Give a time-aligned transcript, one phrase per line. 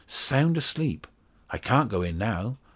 [0.07, 1.05] "Sound asleep!
[1.51, 2.57] I can't go in now.